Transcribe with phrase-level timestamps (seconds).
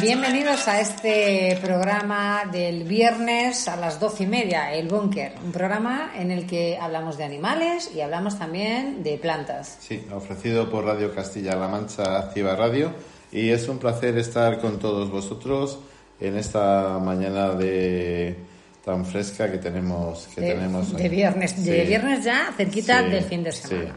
[0.00, 6.12] Bienvenidos a este programa del viernes a las doce y media, El Búnker, un programa
[6.16, 9.76] en el que hablamos de animales y hablamos también de plantas.
[9.80, 12.92] Sí, ofrecido por Radio Castilla-La Mancha Activa Radio
[13.32, 15.80] y es un placer estar con todos vosotros
[16.20, 18.36] en esta mañana de
[18.84, 23.24] tan fresca que tenemos que de, tenemos de viernes, de viernes ya cerquita Sí, del
[23.24, 23.88] fin de semana.
[23.88, 23.92] sí.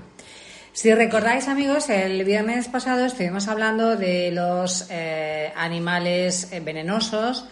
[0.73, 7.45] Si recordáis, amigos, el viernes pasado estuvimos hablando de los eh, animales eh, venenosos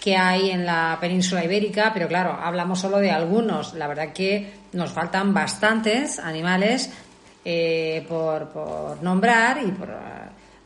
[0.00, 3.74] que hay en la península ibérica, pero claro, hablamos solo de algunos.
[3.74, 6.90] La verdad que nos faltan bastantes animales
[7.44, 9.70] eh, por, por nombrar y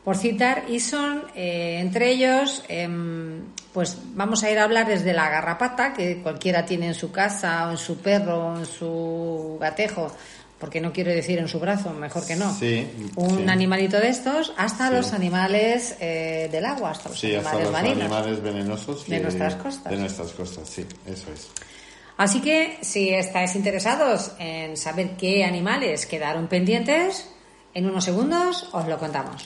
[0.03, 5.13] por, citar, y son eh, entre ellos, em, pues vamos a ir a hablar desde
[5.13, 9.57] la garrapata, que cualquiera tiene en su casa, o en su perro, o en su
[9.61, 10.11] gatejo,
[10.59, 12.53] porque no quiero decir en su brazo, mejor que no.
[12.53, 13.45] Sí, Un sí.
[13.47, 14.93] animalito de estos, hasta Sí.
[14.95, 18.01] los animales eh, del agua, hasta los Sí, hasta animales los marinos.
[18.03, 19.91] animales venenosos De nuestras costas.
[19.91, 21.47] De nuestras costas, sí, eso es.
[22.17, 27.29] Así que si estáis interesados en saber qué animales quedaron pendientes,
[27.73, 29.43] en unos segundos os lo contamos.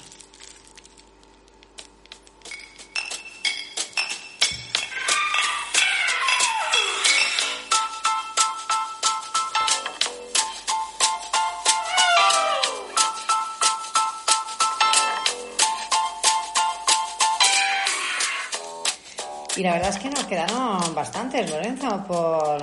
[19.55, 22.57] Y la verdad es que nos quedaron bastantes, Lorenzo, por,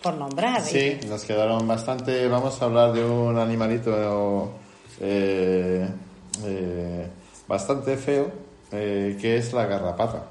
[0.00, 0.62] por nombrar.
[0.62, 2.28] Sí, nos quedaron bastante.
[2.28, 4.52] Vamos a hablar de un animalito
[5.00, 5.88] eh,
[6.44, 7.06] eh,
[7.48, 8.30] bastante feo,
[8.70, 10.26] eh, que es la garrapata.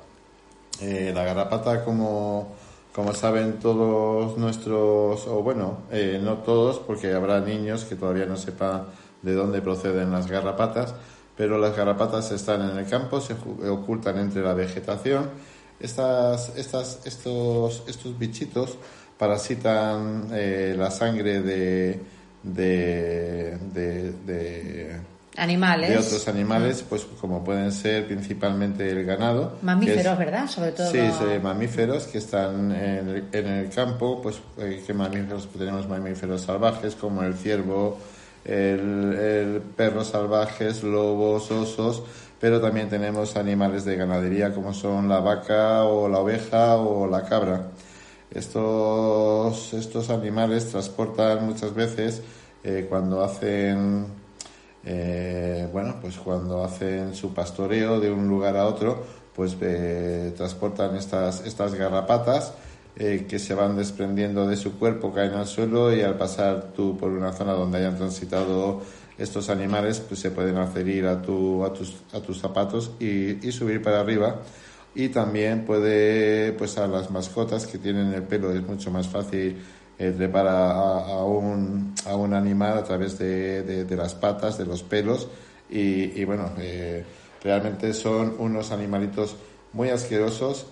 [0.82, 2.54] La garrapata, como,
[2.94, 5.80] como saben todos nuestros, o bueno,
[6.22, 8.86] no todos, porque habrá niños que todavía no sepan
[9.22, 10.94] de dónde proceden las garrapatas,
[11.38, 13.36] pero las garrapatas están en el campo, se
[13.70, 15.30] ocultan entre la vegetación.
[15.80, 18.78] Estas, estas, estos, estos bichitos
[19.18, 22.00] parasitan eh, la sangre de,
[22.44, 24.96] de, de, de-
[25.38, 25.90] Animales.
[25.90, 29.58] de otros animales, pues como pueden ser principalmente el ganado.
[29.62, 30.48] Mamíferos, es- ¿verdad?
[30.50, 30.90] Sobre todo.
[30.90, 35.60] Sí, sí, mamíferos que están en el, en el campo, pues eh, que mamíferos pues,
[35.60, 37.98] tenemos mamíferos salvajes como el ciervo,
[38.46, 42.04] el, el perros salvajes, lobos, osos,
[42.40, 47.24] pero también tenemos animales de ganadería como son la vaca o la oveja o la
[47.24, 47.72] cabra.
[48.32, 52.22] Estos, estos animales transportan muchas veces
[52.64, 54.06] eh, cuando hacen
[54.84, 59.04] eh, bueno, pues cuando hacen su pastoreo de un lugar a otro,
[59.34, 62.54] pues eh, transportan estas, estas garrapatas
[62.96, 67.12] que se van desprendiendo de su cuerpo, caen al suelo y al pasar tú por
[67.12, 68.82] una zona donde hayan transitado
[69.18, 73.52] estos animales, pues se pueden hacer ir a, tu, a, tus, a tus zapatos y,
[73.52, 74.42] subir para arriba.
[74.94, 79.58] Y también puede, pues a las mascotas que tienen el pelo es mucho más fácil
[79.98, 84.84] eh, trepar a, un, a un animal a través de, de- las patas, de los
[84.84, 85.28] pelos.
[85.70, 87.04] Y, bueno, eh,
[87.44, 89.36] realmente son unos animalitos
[89.74, 90.68] muy asquerosos,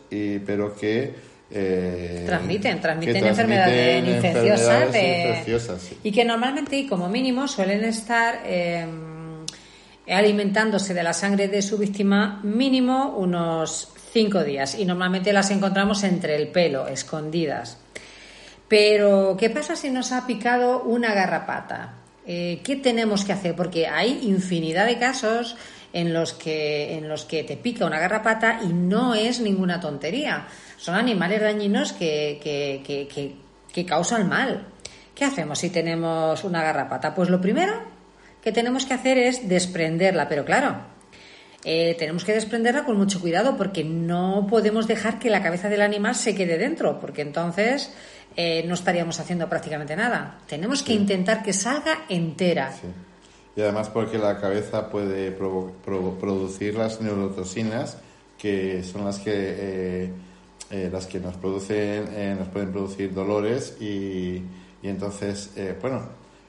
[0.45, 1.32] pero que...
[1.53, 5.97] eh, Transmiten, transmiten, enfermedades infecciosas, enfermedades de- infecciosas, sí.
[6.03, 8.85] y que normalmente y como mínimo suelen estar eh,
[10.07, 16.03] alimentándose de la sangre de su víctima mínimo unos cinco días y normalmente las encontramos
[16.03, 17.77] entre el pelo, escondidas.
[18.67, 21.93] Pero, ¿qué pasa si nos ha picado una garrapata?
[22.25, 23.55] Eh, ¿Qué tenemos que hacer?
[23.55, 25.55] Porque hay infinidad de casos
[25.91, 30.47] en los que en los que te pica una garrapata y no es ninguna tontería.
[30.83, 33.35] Son animales dañinos que, que, que, que-
[33.73, 34.67] que causan mal.
[35.15, 37.15] ¿Qué hacemos si tenemos una garrapata?
[37.15, 37.71] Pues lo primero
[38.43, 40.75] que tenemos que hacer es desprenderla, pero claro,
[41.63, 45.81] eh, tenemos que desprenderla con mucho cuidado porque no podemos dejar que la cabeza del
[45.81, 47.93] animal se quede dentro, porque entonces
[48.35, 50.39] eh, no estaríamos haciendo prácticamente nada.
[50.49, 52.73] Tenemos que intentar que salga entera.
[52.73, 52.87] Sí.
[53.55, 57.97] Y además porque la cabeza puede producir las neurotoxinas,
[58.37, 60.11] que son las que, eh,
[60.73, 64.41] eh, las que nos, producen, eh, nos pueden producir dolores y,
[64.81, 66.01] y entonces, eh, bueno,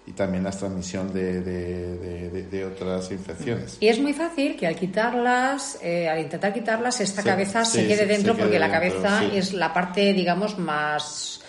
[0.06, 3.76] y también la transmisión de, de- de- otras infecciones.
[3.80, 7.82] Y es muy fácil que al quitarlas, eh, al intentar quitarlas, esta Sí, cabeza se
[7.82, 9.36] sí, quede se- dentro se porque quede la dentro, cabeza sí.
[9.38, 11.40] es la parte, digamos, más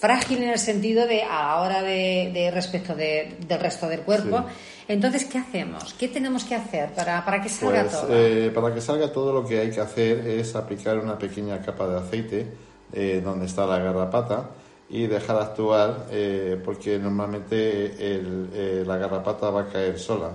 [0.00, 4.00] frágil en el sentido de a la hora de, de respecto de- del resto del
[4.00, 4.44] cuerpo.
[4.88, 5.94] Entonces, ¿qué hacemos?
[5.94, 8.06] ¿Qué tenemos que hacer para, para que salga Pues todo?
[8.10, 11.86] eh, para que salga todo lo que hay que hacer es aplicar una pequeña capa
[11.88, 12.46] de aceite
[12.92, 14.50] eh, donde está la garrapata
[14.90, 20.30] y dejar actuar eh, porque normalmente el- la garrapata va a caer sola.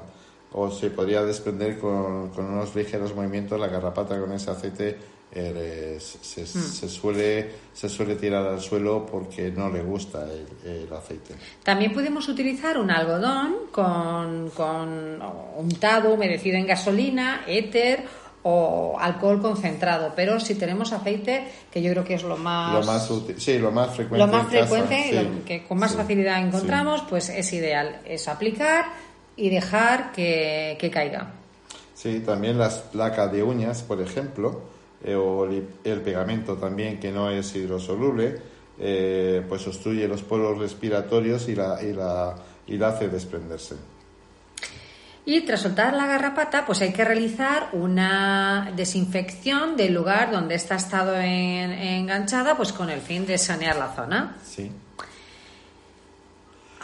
[0.53, 4.97] o se podría desprender con, con unos ligeros movimientos la garrapata con ese aceite
[5.31, 6.45] eh, se, Mm.
[6.45, 11.35] se suele se suele tirar al suelo porque no le gusta el, el aceite.
[11.63, 15.19] También podemos utilizar un algodón con, con
[15.57, 18.03] untado, humedecido en gasolina, éter
[18.43, 20.13] o alcohol concentrado.
[20.15, 23.71] Pero si tenemos aceite, que yo creo que es lo más, Lo más sí, lo
[23.71, 24.25] más frecuente.
[24.25, 26.47] lo más casa, frecuente, sí, lo que con más sí, facilidad sí.
[26.47, 27.99] encontramos, pues es ideal.
[28.05, 28.85] Es aplicar
[29.35, 31.33] y dejar que, que caiga.
[31.93, 34.61] Sí, también las placas de uñas, por ejemplo,
[35.03, 38.39] eh, o el, el pegamento también que no es hidrosoluble,
[38.79, 42.35] eh, pues obstruye los poros respiratorios y la, y la,
[42.67, 43.75] y la hace desprenderse.
[45.25, 50.75] Y tras soltar la garrapata, pues hay que realizar una desinfección del lugar donde está
[50.75, 54.37] estado en- enganchada, pues con el fin de sanear la zona.
[54.45, 54.71] Sí.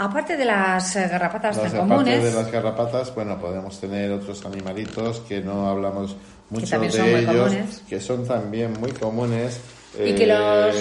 [0.03, 4.11] Aparte de las eh, garrapatas Las, tan aparte comunes, de las garrapatas, bueno, podemos tener
[4.11, 6.15] otros animalitos que no hablamos
[6.49, 9.59] mucho de ellos, que son también muy comunes.
[9.97, 10.75] y que eh, los,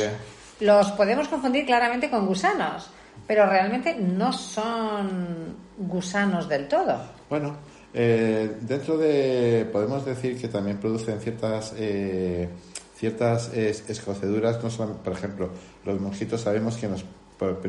[0.61, 2.89] los podemos confundir claramente con gusanos,
[3.27, 6.97] pero realmente no son gusanos del todo.
[7.31, 7.57] Bueno,
[7.95, 12.49] eh, dentro de podemos decir que también producen ciertas eh,
[12.97, 15.51] ciertas es- escoceduras, no son, por ejemplo,
[15.85, 17.05] los mosquitos sabemos que nos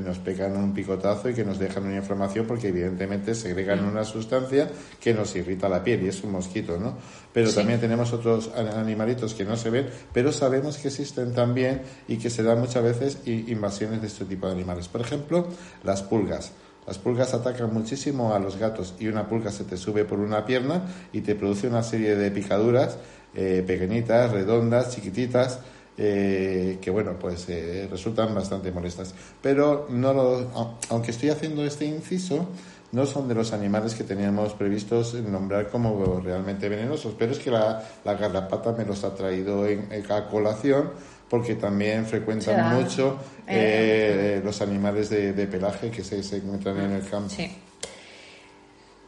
[0.06, 4.70] nos pegan un picotazo y que nos dejan una inflamación porque evidentemente segregan una sustancia
[5.02, 6.96] que nos irrita la piel y es un mosquito, ¿no?
[7.34, 7.56] Pero Sí.
[7.56, 12.30] también tenemos otros animalitos que no se ven, pero sabemos que existen también y que
[12.30, 14.88] se dan muchas veces invasiones de este tipo de animales.
[14.88, 15.48] Por ejemplo,
[15.84, 16.52] las pulgas.
[16.86, 20.46] Las pulgas atacan muchísimo a los gatos y una pulga se te sube por una
[20.46, 20.84] pierna
[21.14, 22.98] y te produce una serie de picaduras
[23.36, 25.60] eh, pequeñitas, redondas, chiquititas,
[25.98, 29.14] eh, que bueno, pues eh, resultan bastante molestas.
[29.42, 32.48] Pero no lo- au- aunque estoy haciendo este inciso,
[32.92, 37.50] no son de los animales que teníamos previstos nombrar como realmente venenosos, pero es que
[37.52, 40.92] la, la garrapata me los ha traído en, en a colación
[41.30, 43.18] porque también frecuentan mucho
[43.48, 44.38] Eh.
[44.38, 47.30] eh, los animales de, de pelaje que se, se encuentran en el campo.
[47.30, 47.52] Sí.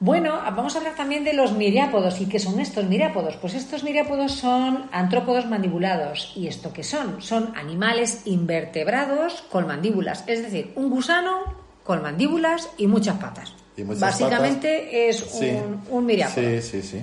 [0.06, 2.22] Bueno, vamos a hablar también de los miriápodos.
[2.22, 3.38] ¿Y qué son estos miriápodos?
[3.38, 6.31] Pues estos miriápodos son antrópodos mandibulados.
[6.36, 7.24] ¿Y esto qué son?
[7.24, 10.24] Son animales invertebrados con mandíbulas.
[10.28, 11.40] Es decir, un gusano
[11.84, 13.54] con mandíbulas y muchas patas.
[13.75, 15.50] Y muchas Básicamente es Sí.
[15.50, 16.44] un, un miriápodo.
[16.44, 17.01] Sí, sí, sí.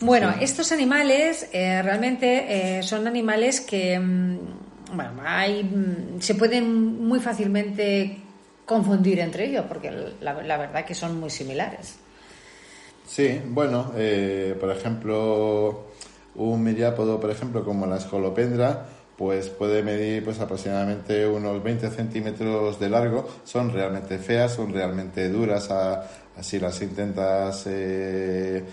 [0.00, 0.44] Bueno, Sí.
[0.44, 4.38] estos animales eh, realmente eh, son animales que mm,
[4.96, 8.16] bueno, hay, mm, se pueden muy fácilmente
[8.64, 9.90] confundir entre ellos, porque
[10.22, 11.96] la, la verdad que son muy similares.
[13.06, 15.84] Sí, bueno, eh, por ejemplo,
[16.36, 18.86] un miriápodo, por ejemplo, como la escolopendra,
[19.16, 23.28] pues puede medir pues aproximadamente unos 20 centímetros de largo.
[23.44, 26.08] Son realmente feas, son realmente duras, a-
[26.40, 28.64] si las intentas eh,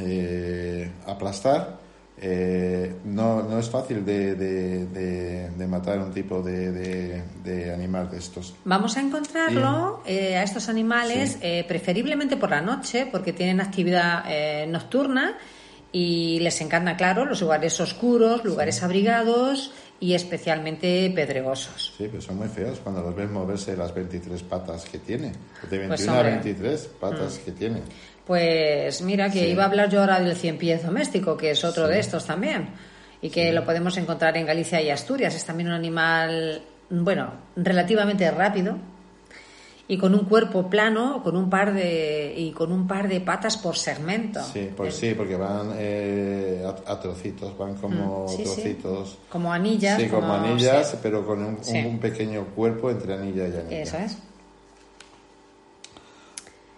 [0.00, 1.78] eh, aplastar.
[2.16, 7.22] Eh, no, no es fácil de, de- de- de matar un tipo de,
[7.74, 8.54] animal de estos.
[8.64, 11.38] Vamos a encontrarlo eh, a estos animales Sí.
[11.42, 15.36] eh, preferiblemente por la noche porque tienen actividad eh, nocturna
[15.90, 21.94] y les encanta, claro, los lugares oscuros, lugares abrigados y especialmente pedregosos.
[21.96, 25.32] Sí, pero son muy feos cuando los ves moverse las 23 patas que tiene.
[25.70, 26.30] De 21 Pues, a hombre.
[26.30, 27.80] 23 patas que tiene.
[28.26, 29.46] Pues mira que Sí.
[29.46, 31.92] iba a hablar yo ahora del cien pies doméstico, que es otro Sí.
[31.92, 32.68] de estos también,
[33.20, 35.34] y que lo podemos encontrar en Galicia y Asturias.
[35.34, 38.78] Es también un animal, bueno, relativamente rápido
[39.86, 43.58] y con un cuerpo plano, con un par de y con un par de patas
[43.58, 44.40] por segmento.
[44.42, 49.18] Sí, pues sí, porque van eh, a, a trocitos, van como Mm, sí, trocitos.
[49.28, 50.00] Como anillas.
[50.00, 53.80] Sí, como, como- anillas, pero con un, un pequeño cuerpo entre anilla y anilla.
[53.82, 54.16] Eso es.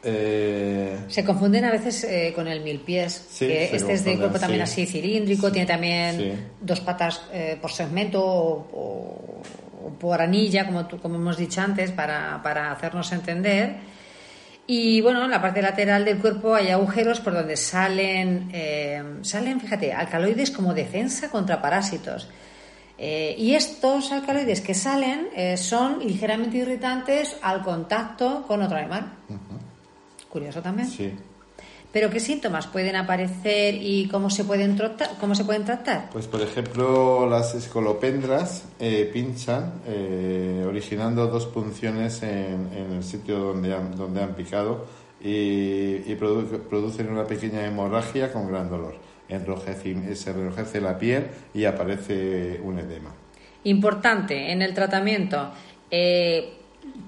[0.09, 4.17] Eh, Se confunden a veces eh, con el mil pies, Sí, que este es de
[4.17, 4.83] cuerpo también sí.
[4.83, 9.43] así cilíndrico, tiene también dos patas eh, por segmento o, o-
[9.87, 10.87] o por anilla, como,
[11.17, 13.77] hemos dicho antes, para, para hacernos entender.
[14.67, 18.51] Y bueno, en la parte lateral del cuerpo hay agujeros por donde salen,
[19.23, 22.29] salen, fíjate, alcaloides como defensa contra parásitos.
[22.99, 29.13] Eh, y estos alcaloides que salen eh, son ligeramente irritantes al contacto con otro animal.
[30.37, 30.89] Curioso también.
[30.89, 31.13] sí.
[31.93, 35.11] Pero ¿qué síntomas pueden aparecer y cómo se pueden tratar?
[35.19, 36.11] ¿Cómo se pueden tratar?
[36.11, 43.39] Pues por ejemplo, las escolopendras eh, pinchan, eh, originando dos punciones en, en el sitio
[43.39, 44.85] donde han, donde han picado
[45.23, 48.97] y, y produ- producen una pequeña hemorragia con gran dolor.
[49.31, 53.11] Enrojece- se enrojece la piel y aparece un edema.
[53.65, 55.51] Importante en el tratamiento,
[55.91, 56.53] eh,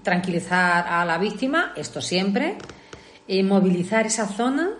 [0.02, 2.56] tranquilizar a la víctima, esto siempre,
[3.28, 4.70] inmovilizar esa zona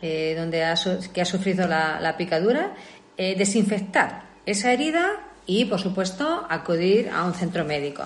[0.00, 0.74] eh, donde ha,
[1.12, 2.74] que ha sufrido la, picadura,
[3.16, 5.06] eh, desinfectar esa herida
[5.46, 8.04] y, por supuesto, acudir a un centro médico.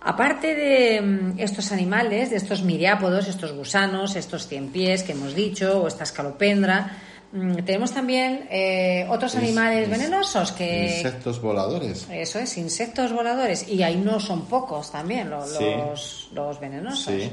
[0.00, 5.34] Aparte de mm, estos animales, de estos miriápodos, estos gusanos, estos cien pies que hemos
[5.34, 6.98] dicho, o esta escalopendra,
[7.32, 10.96] mm, tenemos también eh, otros animales venenosos que...
[10.98, 12.06] Insectos voladores.
[12.10, 13.68] Eso es, insectos voladores.
[13.68, 17.30] Y ahí no son pocos también los, los, venenosos.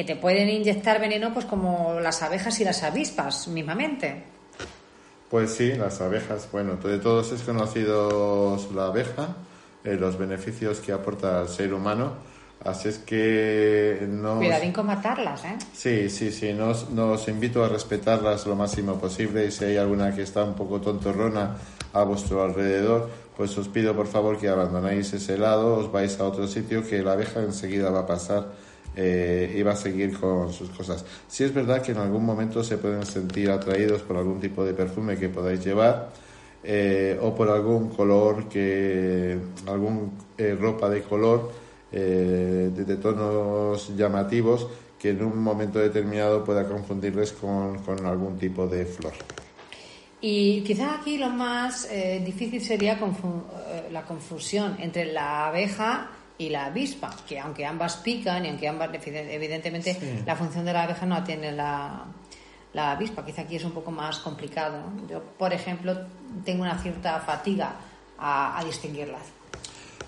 [0.00, 4.22] Que te pueden inyectar veneno pues como las abejas y las avispas mismamente.
[5.28, 6.48] Pues sí, las abejas.
[6.50, 9.36] Bueno, de todos es conocido la abeja
[9.84, 12.14] eh, los beneficios que aporta al ser humano.
[12.64, 14.38] Así es que no.
[14.38, 15.58] Cuidadín con matarlas, ¿eh?
[15.74, 16.54] Sí, sí, sí.
[16.54, 20.54] Nos, nos invito a respetarlas lo máximo posible y si hay alguna que está un
[20.54, 21.58] poco tontorrona
[21.92, 26.24] a vuestro alrededor, pues os pido por favor que abandonéis ese lado, os vais a
[26.24, 30.70] otro sitio que la abeja enseguida va a pasar eh, va a seguir con sus
[30.70, 31.04] cosas.
[31.28, 34.74] Si es verdad que en algún momento se pueden sentir atraídos por algún tipo de
[34.74, 36.10] perfume que podáis llevar
[36.64, 41.52] eh, o por algún color que algún eh, ropa de color
[41.90, 48.84] de, tonos llamativos que en un momento determinado pueda confundirles con, con algún tipo de
[48.84, 49.14] flor.
[50.20, 51.88] Y quizás aquí lo más
[52.24, 52.96] difícil sería
[53.90, 58.88] la confusión entre la abeja y la avispa, que aunque ambas pican y aunque ambas,
[59.04, 62.06] evidentemente, la función de la abeja no tiene la,
[62.72, 63.22] la avispa.
[63.26, 64.78] Quizá aquí es un poco más complicado.
[65.06, 65.94] Yo, por ejemplo,
[66.42, 67.74] tengo una cierta fatiga
[68.18, 69.20] a, distinguirlas.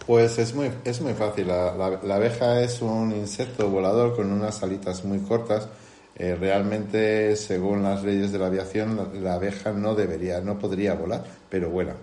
[0.07, 1.49] Pues es muy, es muy fácil.
[1.49, 5.69] La, abeja es un insecto volador con unas alitas muy cortas.
[6.17, 11.25] Eh, realmente, según las leyes de la aviación, la, abeja no debería, no podría volar,
[11.51, 11.95] pero vuela.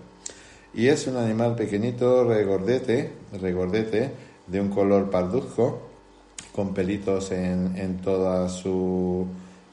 [0.72, 4.10] Y es un animal pequeñito, regordete, regordete,
[4.46, 5.82] de un color parduzco,
[6.54, 9.26] con pelitos en, en toda su,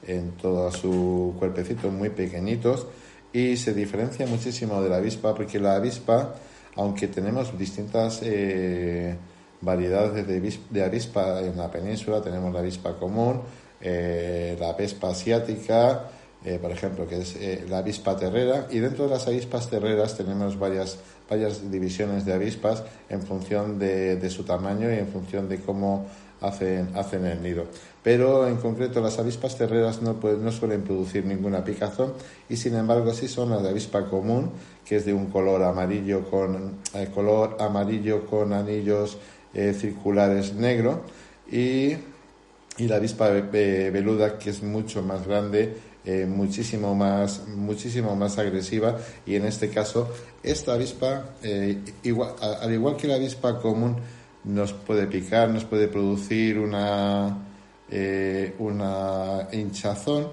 [0.05, 2.87] en todo su cuerpecito muy pequeñitos.
[3.33, 6.35] Y se diferencia muchísimo de la avispa porque la avispa,
[6.75, 9.15] aunque tenemos distintas eh,
[9.61, 10.25] variedades
[10.69, 13.41] de, avispa en la península, tenemos la avispa común,
[13.81, 16.09] eh, la avispa asiática,
[16.45, 17.37] eh, por ejemplo, que es
[17.69, 22.83] la avispa terrera, y dentro de las avispas terreras tenemos varias, varias divisiones de avispas
[23.09, 26.05] en función de, de su tamaño y en función de cómo
[26.41, 27.65] hacen, hacen el nido.
[28.03, 32.13] Pero en concreto las avispas terreras no, no suelen producir ninguna picazón
[32.49, 34.51] y sin embargo sí son las de avispa común,
[34.85, 39.17] que es de un color amarillo con, eh, color amarillo con anillos
[39.53, 41.01] eh, circulares negro
[41.51, 41.95] y,
[42.77, 45.75] y, la avispa veluda que es mucho más grande
[46.07, 50.09] eh, muchísimo más muchísimo más agresiva y en este caso
[50.41, 51.35] esta avispa
[52.01, 53.97] igual, al igual que la avispa común
[54.47, 57.37] nos puede picar, nos puede producir una,
[57.89, 60.29] eh, una hinchazón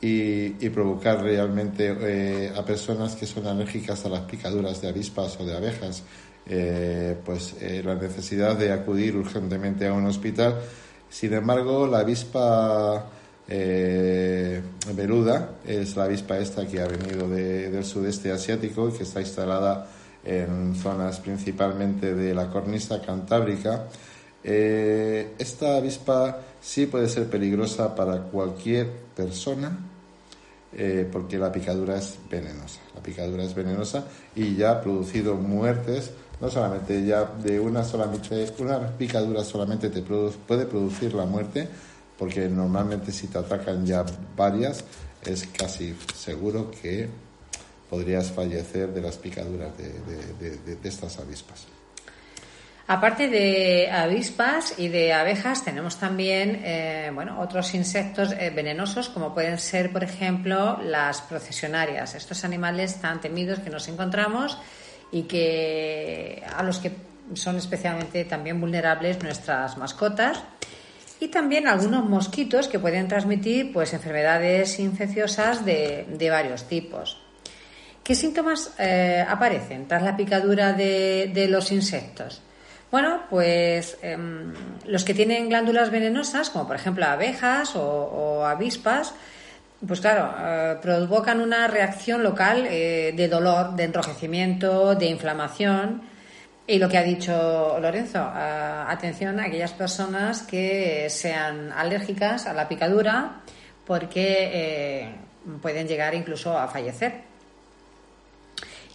[0.00, 5.44] y, provocar realmente eh, a personas que son alérgicas a las picaduras de avispas o
[5.44, 6.04] de abejas,
[6.46, 10.60] eh, pues la necesidad de acudir urgentemente a un hospital.
[11.08, 13.06] Sin embargo, la avispa
[13.48, 19.88] veluda es la avispa esta que ha venido del sudeste asiático y que está instalada
[20.24, 23.86] en zonas principalmente de la cornisa cantábrica.
[24.42, 29.78] Eh, esta avispa sí puede ser peligrosa para cualquier persona
[30.72, 32.80] eh, porque la picadura es venenosa.
[32.94, 36.10] La picadura es venenosa y ya ha producido muertes,
[36.40, 41.68] no solamente ya de una solamente, una picadura solamente te puede producir la muerte,
[42.18, 44.04] porque normalmente si te atacan ya
[44.36, 44.84] varias,
[45.24, 47.08] es casi seguro que
[47.90, 51.66] podrías fallecer de las picaduras de, estas avispas.
[52.88, 59.34] Aparte de avispas y de abejas, tenemos también eh, bueno, otros insectos eh, venenosos, como
[59.34, 62.14] pueden ser, por ejemplo, las procesionarias.
[62.14, 64.56] Estos animales tan temidos que nos encontramos
[65.10, 66.92] y que a los que
[67.34, 70.42] son especialmente también vulnerables nuestras mascotas.
[71.20, 77.18] Y también algunos mosquitos que pueden transmitir pues, enfermedades infecciosas de varios tipos.
[78.06, 82.40] ¿Qué síntomas eh, aparecen tras la picadura de, los insectos?
[82.88, 84.54] Bueno, pues em,
[84.84, 89.12] los que tienen glándulas venenosas, como por ejemplo abejas o, avispas,
[89.84, 96.02] pues claro, eh, provocan una reacción local eh, de dolor, de enrojecimiento, de inflamación.
[96.68, 102.66] Y lo que ha dicho Lorenzo, atención a aquellas personas que sean alérgicas a la
[102.66, 103.42] picadura
[103.86, 105.14] porque
[105.62, 107.26] pueden llegar incluso a fallecer.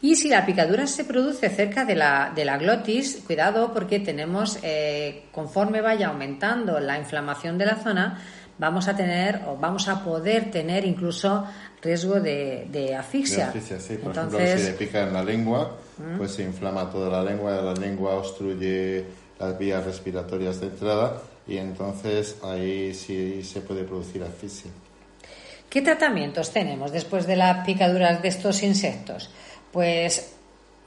[0.02, 4.58] Y si la picadura se produce cerca de la, de la glotis, cuidado porque tenemos,
[4.64, 8.20] eh, conforme vaya aumentando la inflamación de la zona,
[8.62, 11.44] vamos a tener o vamos a poder tener incluso
[11.82, 13.46] riesgo de, de asfixia.
[13.46, 13.96] De asfixia, sí.
[13.98, 16.18] Por ejemplo, si le pica en la lengua, ¿Mm?
[16.20, 19.04] pues se inflama toda la lengua, la lengua obstruye
[19.40, 24.70] las vías respiratorias de entrada y entonces ahí sí se puede producir asfixia.
[25.68, 29.32] ¿Qué tratamientos tenemos después de las picaduras de estos insectos?
[29.72, 30.36] Pues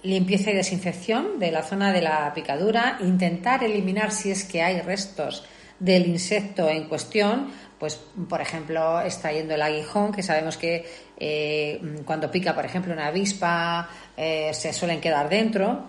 [0.04, 4.80] limpieza y desinfección de la zona de la picadura, intentar eliminar si es que hay
[4.80, 5.44] restos
[5.78, 12.30] del insecto en cuestión, pues por ejemplo extrayendo el aguijón, que sabemos que eh, cuando
[12.30, 15.88] pica por ejemplo una avispa eh, se suelen quedar dentro.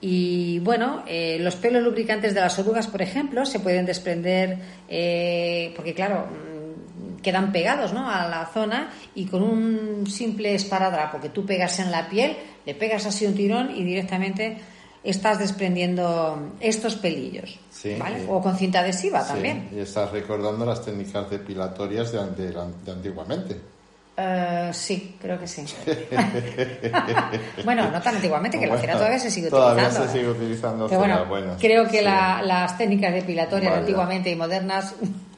[0.00, 4.58] Y bueno, eh, los pelos lubricantes de las orugas, por ejemplo, se pueden desprender
[5.76, 6.26] porque claro,
[7.22, 8.10] quedan pegados ¿no?
[8.10, 12.36] a la zona y con un simple esparadrapo que tú pegas en la piel,
[12.66, 14.58] le pegas así un tirón y directamente
[15.04, 17.58] estás desprendiendo estos pelillos.
[17.70, 17.96] Sí,
[18.28, 19.68] O con cinta adhesiva Sí, también.
[19.72, 23.60] y estás recordando las técnicas depilatorias de, ante- de antiguamente.
[24.16, 25.64] Eh, sí, creo que sí.
[27.64, 30.12] bueno, no tan antiguamente, que la cera Bueno, todavía se sigue todavía utilizando.
[30.12, 32.04] se sigue utilizando Pero bueno, bueno, creo que sí.
[32.04, 33.80] la- las técnicas depilatorias Vaya.
[33.80, 34.94] antiguamente y modernas,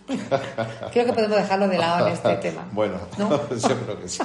[0.93, 2.69] creo que podemos dejarlo de lado en este tema.
[2.73, 3.31] Bueno, ¿No?
[3.49, 4.19] yo creo que sí.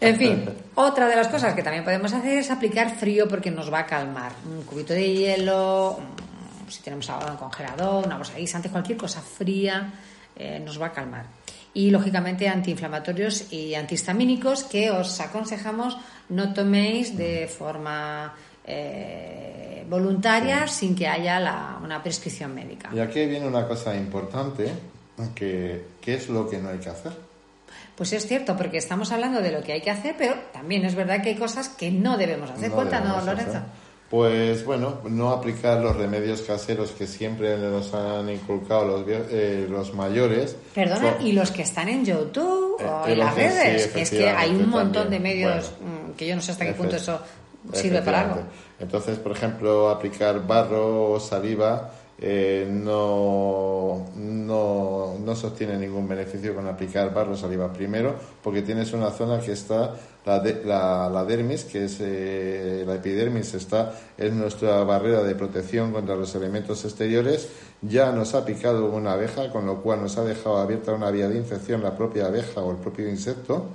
[0.00, 3.72] En fin, otra de las cosas que también podemos hacer es aplicar frío porque nos
[3.72, 4.32] va a calmar.
[4.46, 8.68] Un cubito de hielo, mm, si tenemos agua en el congelador, una bolsa de guisante,
[8.68, 9.92] cualquier cosa fría
[10.36, 11.24] eh, nos va a calmar.
[11.72, 15.96] Y lógicamente antiinflamatorios y antihistamínicos que os aconsejamos
[16.30, 18.34] no toméis de forma
[18.64, 22.90] eh, voluntaria sin que haya la- una prescripción médica.
[22.92, 24.72] Y aquí viene una cosa importante,
[25.34, 27.12] que, que es lo que no hay que hacer.
[27.94, 30.94] Pues es cierto, porque estamos hablando de lo que hay que hacer, pero también es
[30.94, 32.68] verdad que hay cosas que no debemos hacer.
[32.70, 33.50] No Cuéntanos, debemos Lorenzo.
[33.58, 33.86] hacer.
[34.10, 39.94] Pues bueno, no aplicar los remedios caseros que siempre nos han inculcado los, eh, los
[39.94, 40.54] mayores.
[40.74, 44.10] Perdona, Con- y los que están en YouTube Eh, o en las sí, redes, es
[44.10, 46.94] que hay un montón de medios Bueno, mm, que yo no sé hasta qué punto
[46.96, 47.20] eso
[47.72, 48.42] sirve para algo.
[48.78, 56.66] Entonces, por ejemplo, aplicar barro o saliva eh, no, no, no sostiene ningún beneficio con
[56.66, 57.72] aplicar barro saliva.
[57.72, 62.84] Primero, porque tienes una zona que está, la, de- la, la dermis, que es eh,
[62.86, 67.48] la epidermis, está en nuestra barrera de protección contra los elementos exteriores.
[67.82, 71.28] Ya nos ha picado una abeja, con lo cual nos ha dejado abierta una vía
[71.28, 73.66] de infección la propia abeja o el propio insecto.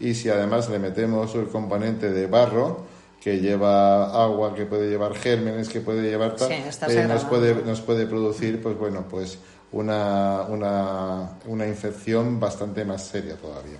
[0.00, 2.84] Y si además le metemos el componente de barro,
[3.28, 6.54] que lleva agua, que puede llevar gérmenes, que puede llevar tal, Sí,
[6.96, 9.38] eh, nos puede nos puede producir, pues bueno, pues
[9.72, 13.76] una, una, una infección bastante más seria todavía.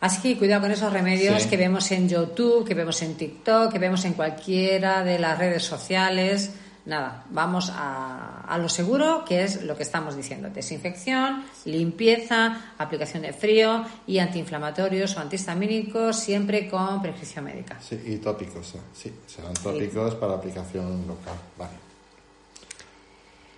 [0.00, 1.48] Así que cuidado con esos remedios Sí.
[1.48, 5.62] que vemos en YouTube, que vemos en TikTok, que vemos en cualquiera de las redes
[5.62, 6.50] sociales.
[6.88, 10.48] Nada, vamos a, a lo seguro, que es lo que estamos diciendo.
[10.48, 17.76] Desinfección, limpieza, aplicación de frío y antiinflamatorios o antihistamínicos, siempre con prescripción médica.
[17.78, 21.34] Sí, y tópicos, eh, sí, serán tópicos para aplicación local.
[21.58, 21.72] Vale.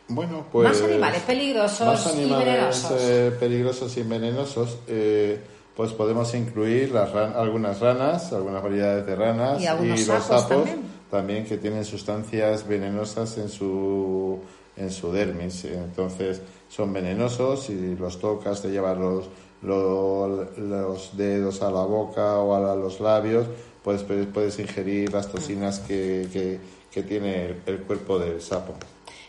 [0.09, 0.69] Bueno, pues.
[0.69, 2.93] Más animales peligrosos más y venenosos.
[3.01, 5.41] eh, peligrosos y venenosos, eh,
[5.77, 10.27] pues podemos incluir las ran- algunas ranas, algunas variedades de ranas Y algunos los sapos
[10.43, 10.69] sapos
[11.11, 11.45] también.
[11.45, 14.39] que tienen sustancias venenosas en su
[14.77, 15.65] en su dermis.
[15.65, 19.27] Entonces son venenosos y los tocas, te llevas los,
[19.63, 23.47] lo- los dedos a la boca o a los labios,
[23.85, 26.59] pues puedes, puedes ingerir las toxinas que, que,
[26.91, 28.75] que tiene el, el cuerpo del sapo.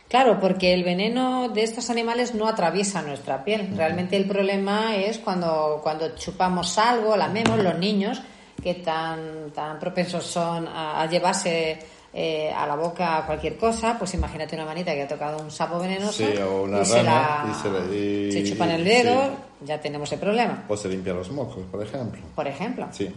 [0.08, 3.70] Claro, porque el veneno de estos animales no atraviesa nuestra piel.
[3.78, 8.22] Realmente el problema es cuando, cuando chupamos algo, lamemos, los niños,
[8.62, 11.80] que tan, tan propensos son a, a llevarse
[12.14, 15.80] eh, a la boca cualquier cosa, pues imagínate una manita que ha tocado un sapo
[15.80, 19.24] venenoso Sí, o una y se la- y se la- y- se chupan el dedo,
[19.26, 19.66] sí.
[19.66, 22.22] ya tenemos el problema, O se limpia los mocos, por ejemplo.
[22.36, 22.88] por ejemplo.
[22.92, 23.10] Sí.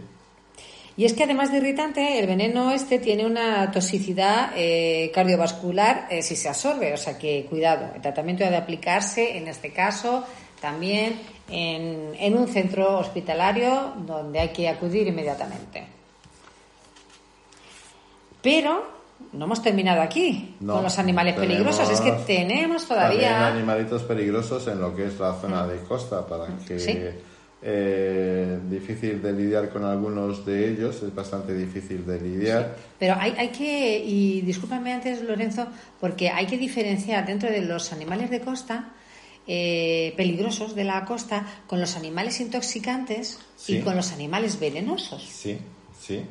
[0.96, 6.22] Y es que además de irritante, el veneno este tiene una toxicidad eh, cardiovascular eh,
[6.22, 10.24] si se absorbe, o sea que cuidado, el tratamiento ha de aplicarse en este caso
[10.60, 15.86] también en, en un centro hospitalario donde hay que acudir inmediatamente.
[18.42, 18.84] Pero
[19.32, 23.46] no hemos terminado aquí No, con los animales peligrosos, es que tenemos todavía...
[23.46, 26.98] animalitos peligrosos en lo que es la zona de costa, para que Sí.
[27.62, 32.76] eh, difícil de lidiar con algunos de ellos, es bastante difícil de lidiar.
[32.98, 35.66] Pero hay, hay que, y discúlpame antes, Lorenzo,
[36.00, 38.90] porque hay que diferenciar dentro de los animales de costa
[39.46, 45.22] eh, peligrosos de la costa con los animales intoxicantes y con los animales venenosos.
[45.22, 45.58] Sí,
[46.00, 46.22] sí,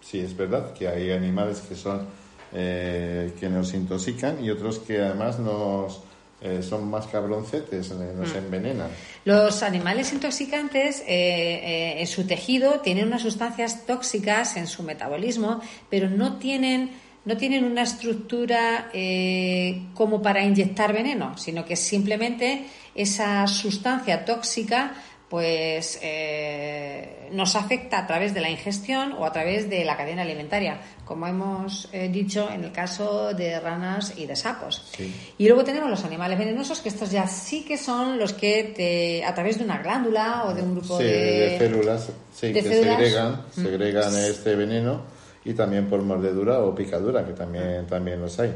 [0.00, 2.06] sí, es verdad que hay animales que son
[2.52, 6.00] eh, que nos intoxican y otros que además nos,
[6.40, 8.36] eh, son más cabroncetes, eh, nos Mm.
[8.36, 8.90] envenenan.
[9.24, 15.60] Los animales intoxicantes eh, eh, en su tejido tienen unas sustancias tóxicas en su metabolismo,
[15.90, 16.90] pero no tienen,
[17.26, 24.94] no tienen una estructura eh, como para inyectar veneno, sino que simplemente esa sustancia tóxica
[25.28, 30.22] pues eh, nos afecta a través de la ingestión o a través de la cadena
[30.22, 34.84] alimentaria, como hemos eh, dicho en el caso de ranas y de sapos.
[34.96, 35.12] Sí.
[35.38, 39.24] Y luego tenemos los animales venenosos, que estos ya sí que son los que te,
[39.24, 41.10] a través de una glándula o de un grupo Sí, de,
[41.50, 42.96] de células, sí, de que células.
[42.96, 43.62] segregan, Mm.
[43.64, 45.15] segregan este veneno
[45.46, 48.52] y también por mordedura o picadura, que también, también los hay.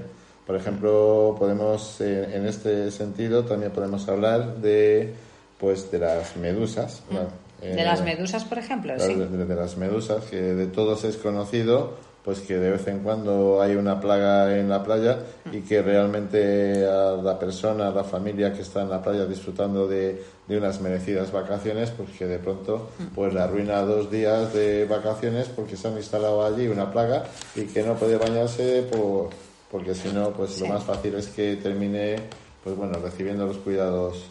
[0.47, 5.15] Por ejemplo, podemos, eh, en este sentido, también podemos hablar de,
[5.59, 7.03] pues, de las medusas.
[7.11, 7.65] Mm.
[7.65, 9.19] De Eh, las medusas, por ejemplo, Claro, sí.
[9.21, 13.63] de, de las medusas, que de todos es conocido, pues que de vez en cuando
[13.63, 15.19] hay una plaga en la playa
[15.53, 19.89] y que realmente a la persona, a la familia que está en la playa disfrutando
[19.89, 24.85] de, de unas merecidas vacaciones, pues que de pronto pues le arruina dos días de
[24.85, 27.25] vacaciones porque se han instalado allí una plaga
[27.57, 29.31] y que no puede bañarse por,
[29.71, 30.61] porque si no, pues Sí.
[30.67, 32.17] lo más fácil es que termine,
[32.63, 34.25] pues bueno, recibiendo los cuidados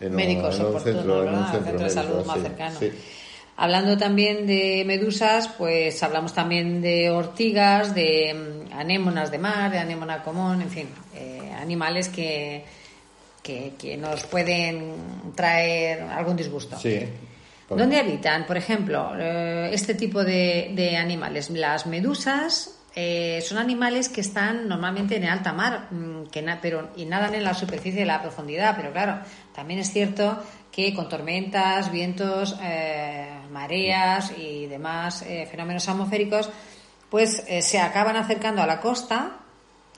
[0.00, 2.42] en un, Médicos en un oportunos, centro, en un centro Centro de salud más sí,
[2.42, 2.78] cercano.
[2.78, 2.92] sí.
[3.60, 9.78] Hablando también de medusas, pues hablamos también de ortigas, de mm, anémonas de mar, de
[9.80, 12.64] anémona común, en fin, eh, animales que,
[13.42, 14.94] que, que nos pueden
[15.34, 16.78] traer algún disgusto.
[16.78, 17.00] Sí.
[17.68, 21.50] Por- ¿Dónde habitan, por ejemplo, eh, este tipo de, de animales?
[21.50, 26.90] Las medusas eh, son animales que están normalmente en alta mar, mm, que na- pero
[26.96, 28.74] y nadan en la superficie de la profundidad.
[28.76, 29.18] Pero claro,
[29.54, 30.42] también es cierto
[30.78, 36.48] que con tormentas, vientos, eh, mareas y demás eh, fenómenos atmosféricos,
[37.10, 39.38] pues eh, se acaban acercando a la costa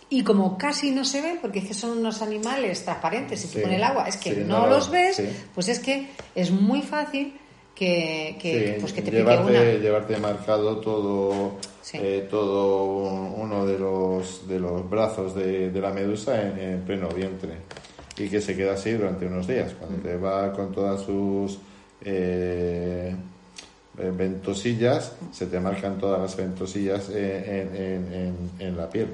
[0.08, 3.54] y como casi no se ven, porque es que son unos animales transparentes, y tú
[3.58, 5.28] Sí, con el agua es que sí, no, no lo- los ves, sí.
[5.54, 7.34] pues es que es muy fácil
[7.74, 9.62] que, que, pues que te pique llevarte, una.
[9.82, 11.98] llevarte marcado todo, Sí.
[12.00, 16.80] eh, todo un- uno de los, de los brazos de, de la medusa en, en
[16.86, 17.52] pleno vientre
[18.24, 19.72] y que se queda así durante unos días.
[19.78, 20.02] Cuando Mm.
[20.02, 21.58] te va con todas sus
[22.04, 23.14] eh,
[23.98, 29.08] eh, ventosillas, se te marcan todas las ventosillas eh, en, en- en- en la piel.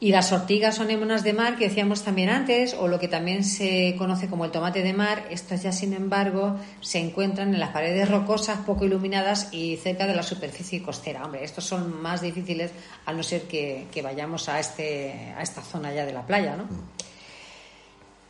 [0.00, 3.42] Y las ortigas o anémonas de mar que decíamos también antes, o lo que también
[3.44, 7.70] se conoce como el tomate de mar, estos ya sin embargo se encuentran en las
[7.70, 11.24] paredes rocosas poco iluminadas y cerca de la superficie costera.
[11.24, 12.70] Hombre, estos son más difíciles
[13.06, 16.56] a no ser que, que vayamos a, este, a esta zona ya de la playa,
[16.56, 16.64] ¿no?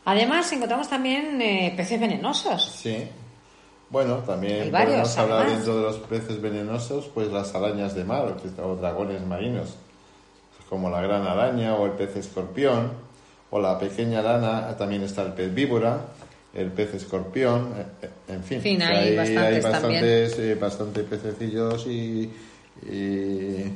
[0.05, 2.63] Además, encontramos también eh, peces venenosos.
[2.63, 3.07] Sí.
[3.89, 5.57] Bueno, también varios, podemos hablar además.
[5.57, 9.75] dentro de los peces venenosos, pues las arañas de mar o- dragones marinos,
[10.69, 12.91] como la gran araña o el pez escorpión,
[13.51, 16.01] o la pequeña rana, también está el pez víbora,
[16.53, 20.55] el pez escorpión, eh, eh, en fin, En fin, que hay bastantes bastantes, eh,
[21.03, 22.31] pececillos y,
[22.91, 23.71] y-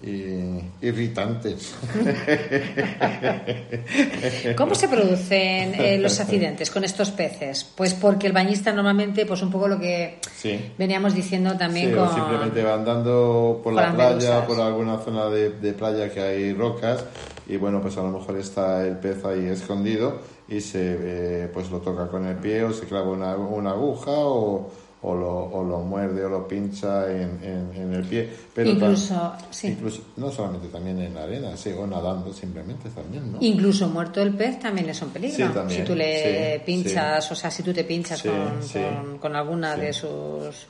[0.00, 1.74] y irritantes.
[4.56, 7.64] ¿Cómo se producen eh, los accidentes con estos peces?
[7.76, 10.72] Pues porque el bañista normalmente, pues un poco lo que Sí.
[10.78, 12.08] veníamos diciendo también Sí, con...
[12.08, 14.44] o simplemente va andando por con la playa, medusas.
[14.46, 17.04] por alguna zona de, de playa que hay rocas
[17.48, 21.70] y bueno, pues a lo mejor está el pez ahí escondido y se eh, pues
[21.70, 25.62] lo toca con el pie o se clava una, una aguja o, o lo, o
[25.64, 28.28] lo muerde o lo pincha en, en- en el pie.
[28.54, 29.68] Pero Incluso, sí.
[29.68, 33.38] incluso, no solamente también en la arena, sí, o nadando simplemente también, ¿no?
[33.40, 35.46] Incluso muerto el pez también es un peligro.
[35.46, 39.18] Sí, también, si tú le sí, pinchas, o sea, si tú te pinchas con, con-
[39.18, 40.66] con alguna de sus.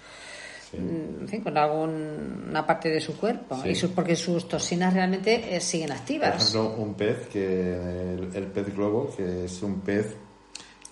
[0.70, 3.56] En fin, con alguna parte de su cuerpo.
[3.64, 6.42] Y sus- porque sus toxinas realmente eh, siguen Por activas.
[6.54, 7.72] ejemplo, un pez, que
[8.12, 10.14] el, el pez globo, que es un pez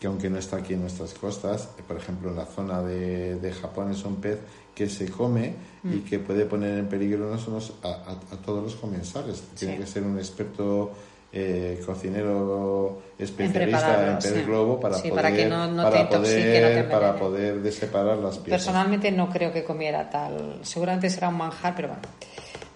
[0.07, 3.41] que aunque no está aquí en nuestras costas, eh, por ejemplo en la zona de,
[3.41, 4.39] de Japón es un pez
[4.73, 5.93] que se come Mm.
[5.95, 9.43] y que puede poner en peligro no solo a, a- a todos los comensales.
[9.59, 9.81] Tiene Sí.
[9.81, 10.93] que ser un experto
[11.33, 14.43] eh, cocinero especialista prepararlo, en pez sí.
[14.43, 17.17] globo para Sí, poder, para que no- no te para intoxique, poder, no te para
[17.17, 18.63] poder de separar las piezas.
[18.65, 20.61] Personalmente no creo que comiera tal.
[20.63, 22.03] Seguramente será un manjar, pero bueno.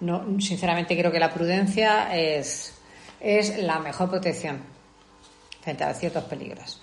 [0.01, 2.73] No, sinceramente creo que la prudencia es,
[3.19, 4.59] es la mejor protección
[5.61, 6.81] frente a ciertos peligros.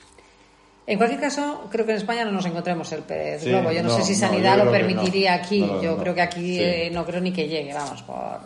[0.90, 3.70] En cualquier caso, creo que en España no nos encontremos el pez Sí, globo.
[3.72, 4.70] Yo no, no, sé si Sanidad lo no.
[4.70, 5.60] permitiría aquí.
[5.82, 6.60] Yo creo que aquí Sí.
[6.62, 8.38] eh, no creo ni que llegue, vamos, por,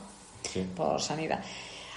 [0.52, 0.66] Sí.
[0.76, 1.38] por Sanidad.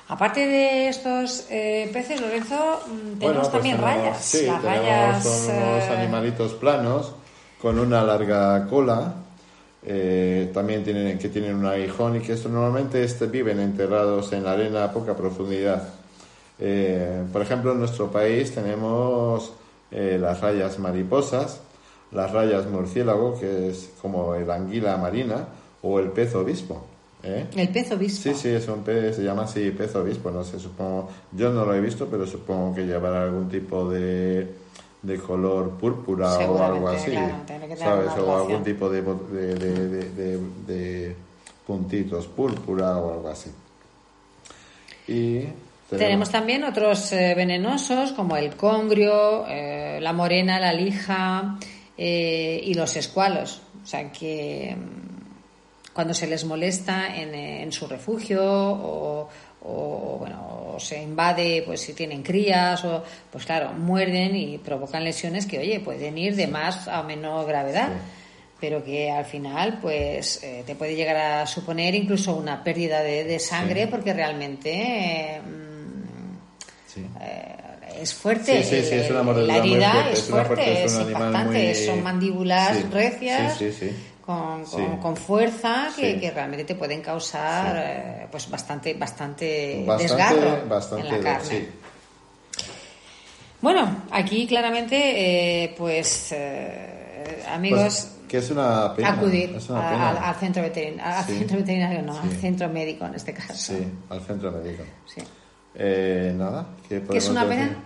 [0.07, 2.55] Aparte de estos eh, peces, Lorenzo,
[2.85, 4.21] mm, tenemos Bueno, pues también tenemos- rayas.
[4.23, 5.23] Sí, Las tenemos rayas.
[5.23, 7.13] son unos eh, animalitos planos
[7.59, 9.13] con una larga cola.
[9.87, 14.43] eh, también tienen que tienen un aguijón y que esto normalmente este, viven enterrados en
[14.43, 15.89] la arena a poca profundidad.
[17.31, 19.51] Por ejemplo, en nuestro país tenemos
[19.95, 21.61] eh, las rayas mariposas,
[22.11, 25.47] las rayas murciélago, que es como el anguila marina,
[25.81, 26.83] o el pez obispo.
[27.23, 27.47] ¿eh?
[27.55, 28.23] El pez obispo.
[28.29, 31.63] Sí, sí, es un pez, se llama así pez obispo, no sé, supongo, yo no
[31.65, 34.47] lo he visto, pero supongo que llevará algún tipo de,
[35.01, 38.11] de color púrpura o algo así, claro, que ¿sabes?
[38.17, 41.15] O algún tipo de- de- de
[41.65, 43.49] puntitos púrpura o algo así.
[45.07, 45.41] Y
[45.89, 51.57] Tenemos también otros eh, venenosos como el congrio, eh, la morena, la lija
[51.97, 53.61] eh, y los escualos.
[53.83, 59.29] O sea que mm, cuando se les molesta en, eh, en su refugio o,
[59.61, 65.03] o, bueno, o se invade, pues si tienen crías, o, pues claro, muerden y provocan
[65.03, 67.89] lesiones que, oye, pueden ir de más a menor gravedad.
[68.59, 73.25] Pero que al final, pues, eh, te puede llegar a suponer incluso una pérdida de,
[73.25, 73.87] de sangre, Sí.
[73.91, 75.41] porque realmente eh,
[76.95, 77.05] sí.
[77.21, 77.55] eh,
[78.01, 78.63] es fuerte.
[78.63, 80.83] Sí, sí, sí, es una mordedura La muy herida fuerte, es es una fuerte, fuerte,
[80.85, 81.63] es es impactante.
[81.65, 83.59] muy- Son mandíbulas recias.
[84.25, 90.03] Con, con, con fuerza que, que realmente te pueden causar eh, pues bastante bastante, Bastante,
[90.15, 91.47] desgarro bastante, en la carne.
[91.47, 91.69] sí.
[93.61, 94.95] Bueno, aquí claramente,
[95.63, 99.13] eh, pues eh, amigos, Pues, que es una pena.
[99.13, 100.29] acudir es una a- pena.
[100.29, 103.53] al, centro veterinario, al centro veterinario no, al centro médico en este caso.
[103.55, 104.83] Sí, al centro médico.
[105.05, 105.21] Sí.
[105.77, 107.63] Eh, nada, ¿qué Que es una decir?
[107.67, 107.79] pena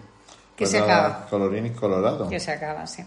[0.55, 1.25] que Pues se nada, acaba.
[1.27, 2.27] Colorín y colorado.
[2.29, 3.01] Que se acaba, sí.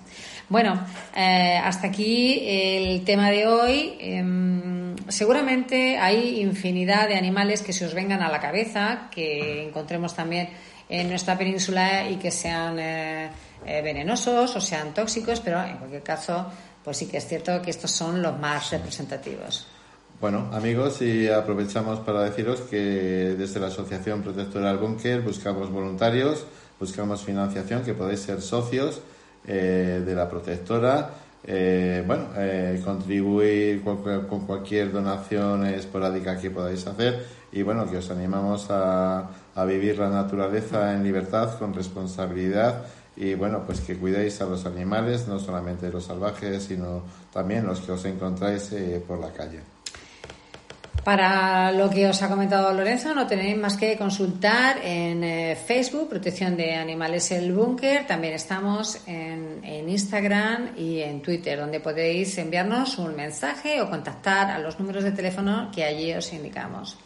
[0.48, 3.96] Bueno, eh, hasta aquí el tema de hoy.
[4.00, 10.14] Em, seguramente hay infinidad de animales que se os vengan a la cabeza, que encontremos
[10.14, 10.48] también
[10.88, 13.30] en nuestra península y que sean eh,
[13.66, 16.46] eh, venenosos o sean tóxicos, pero en cualquier caso,
[16.82, 19.66] pues sí que es cierto que estos son los más representativos.
[20.22, 26.46] Bueno, amigos, y aprovechamos para deciros que desde la Asociación Protectora del Búnker buscamos voluntarios,
[26.78, 29.00] buscamos financiación, que podéis ser socios
[29.48, 31.10] eh, de la protectora.
[31.42, 37.96] Eh, bueno, eh, contribuir con, con cualquier donación esporádica que podáis hacer y bueno, que
[37.96, 39.28] os animamos a,
[39.66, 42.84] vivir la naturaleza en libertad, con responsabilidad
[43.16, 47.80] y bueno, pues que cuidéis a los animales, no solamente los salvajes, sino también los
[47.80, 49.81] que os encontráis eh, por la calle.
[51.04, 56.08] Para lo que os ha comentado Lorenzo, no tenéis más que consultar en eh, Facebook,
[56.08, 58.06] Protección de Animales El Búnker.
[58.06, 64.52] También estamos en, en Instagram y en Twitter, donde podéis enviarnos un mensaje o contactar
[64.52, 66.96] a los números de teléfono que allí os indicamos.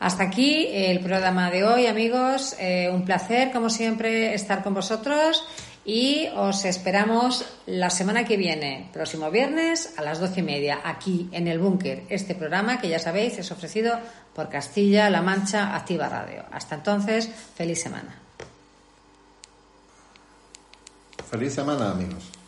[0.00, 2.56] Hasta aquí el programa de hoy, amigos.
[2.58, 5.44] Eh, un placer, como siempre, estar con vosotros
[5.84, 11.28] y os esperamos la semana que viene, próximo viernes a las doce y media, aquí
[11.32, 12.04] en el Búnker.
[12.08, 13.98] Este programa que ya sabéis es ofrecido
[14.34, 16.44] por Castilla-La Mancha Activa Radio.
[16.52, 18.14] Hasta entonces, feliz semana.
[21.30, 22.39] Feliz semana, amigos.